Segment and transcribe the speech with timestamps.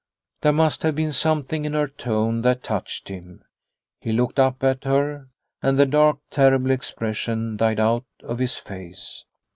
[0.41, 3.43] There must have been something in her tone that touched him.
[3.99, 5.27] He looked up at her,
[5.61, 9.25] and the dark, terrible expression died out of his face.